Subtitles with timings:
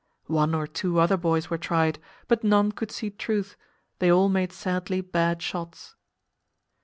[0.33, 3.55] One or two other boys were tried, but none could "see truth";
[3.99, 5.93] they all made sadly "bad shots."